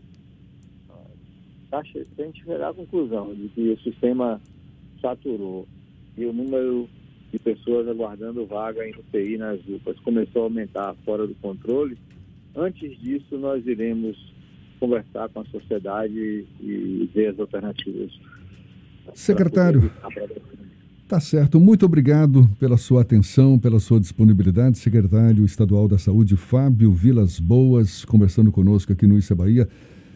Taxa, 1.70 2.06
a 2.18 2.22
gente 2.22 2.44
verá 2.44 2.68
a 2.68 2.74
conclusão 2.74 3.34
de 3.34 3.48
que 3.48 3.70
o 3.70 3.80
sistema 3.80 4.40
saturou 5.06 5.68
e 6.18 6.24
o 6.24 6.32
número 6.32 6.88
de 7.32 7.38
pessoas 7.38 7.86
aguardando 7.86 8.46
vaga 8.46 8.84
em 8.86 8.92
UTI 8.92 9.38
nas 9.38 9.60
UPAs 9.68 9.98
começou 10.00 10.42
a 10.42 10.44
aumentar 10.46 10.94
fora 11.04 11.26
do 11.26 11.34
controle, 11.36 11.96
antes 12.54 12.98
disso 13.00 13.38
nós 13.38 13.64
iremos 13.66 14.16
conversar 14.80 15.28
com 15.28 15.40
a 15.40 15.44
sociedade 15.46 16.44
e 16.60 17.10
ver 17.14 17.28
as 17.28 17.38
alternativas. 17.38 18.10
Secretário, 19.14 19.90
tá 21.08 21.20
certo. 21.20 21.60
Muito 21.60 21.86
obrigado 21.86 22.48
pela 22.58 22.76
sua 22.76 23.02
atenção, 23.02 23.58
pela 23.58 23.78
sua 23.78 24.00
disponibilidade. 24.00 24.78
Secretário 24.78 25.44
Estadual 25.44 25.86
da 25.88 25.98
Saúde, 25.98 26.36
Fábio 26.36 26.92
Vilas 26.92 27.38
Boas, 27.38 28.04
conversando 28.04 28.50
conosco 28.50 28.92
aqui 28.92 29.06
no 29.06 29.16
Issa 29.16 29.34
Bahia. 29.34 29.68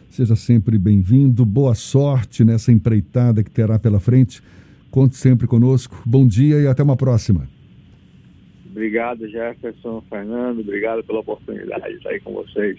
Seja 0.09 0.35
sempre 0.35 0.77
bem-vindo. 0.77 1.45
Boa 1.45 1.73
sorte 1.73 2.43
nessa 2.43 2.71
empreitada 2.71 3.43
que 3.43 3.49
terá 3.49 3.79
pela 3.79 3.99
frente. 3.99 4.43
Conte 4.91 5.15
sempre 5.15 5.47
conosco. 5.47 6.03
Bom 6.05 6.27
dia 6.27 6.59
e 6.59 6.67
até 6.67 6.83
uma 6.83 6.97
próxima. 6.97 7.47
Obrigado, 8.69 9.27
Jefferson, 9.27 10.03
Fernando. 10.09 10.59
Obrigado 10.59 11.03
pela 11.03 11.19
oportunidade 11.19 11.89
de 11.89 11.97
estar 11.97 12.09
aí 12.09 12.19
com 12.19 12.33
vocês. 12.33 12.77